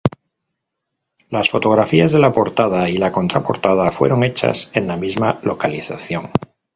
Las 1.29 1.51
fotografías 1.51 2.11
de 2.11 2.17
la 2.17 2.31
portada 2.31 2.89
y 2.89 2.97
la 2.97 3.11
contraportada 3.11 3.91
fueron 3.91 4.23
hechas 4.23 4.71
en 4.73 4.87
la 4.87 4.97
misma 4.97 5.39
localización. 5.43 6.31